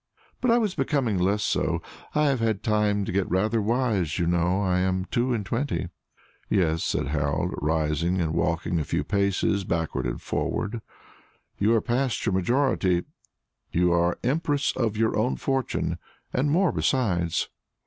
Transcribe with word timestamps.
"But 0.41 0.49
I 0.49 0.57
was 0.57 0.73
becoming 0.73 1.19
less 1.19 1.43
so. 1.43 1.79
I 2.15 2.25
have 2.29 2.39
had 2.39 2.63
time 2.63 3.05
to 3.05 3.11
get 3.11 3.29
rather 3.29 3.61
wise, 3.61 4.17
you 4.17 4.25
know; 4.25 4.59
I 4.59 4.79
am 4.79 5.05
two 5.05 5.31
and 5.31 5.45
twenty." 5.45 5.89
"Yes," 6.49 6.83
said 6.83 7.09
Harold, 7.09 7.53
rising 7.61 8.19
and 8.19 8.33
walking 8.33 8.79
a 8.79 8.83
few 8.83 9.03
paces 9.03 9.63
backward 9.63 10.07
and 10.07 10.19
forward, 10.19 10.81
"you 11.59 11.71
are 11.75 11.81
past 11.81 12.25
your 12.25 12.33
majority; 12.33 13.03
you 13.71 13.91
are 13.91 14.17
empress 14.23 14.75
of 14.75 14.97
your 14.97 15.15
own 15.15 15.35
fortunes 15.35 15.97
and 16.33 16.49
more 16.49 16.71
besides." 16.71 17.49